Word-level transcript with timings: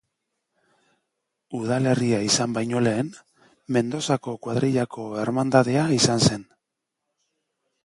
Udalerria 1.59 2.21
izan 2.29 2.55
baino 2.55 2.81
lehen, 2.87 3.13
Mendozako 3.79 4.35
kuadrillako 4.47 5.07
ermandadea 5.27 5.87
izan 6.01 6.27
zen. 6.31 6.51